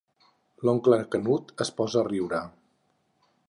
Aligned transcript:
L'oncle 0.67 0.97
Canut 1.17 1.53
es 1.67 1.73
posa 1.81 2.03
a 2.05 2.05
riure. 2.11 2.41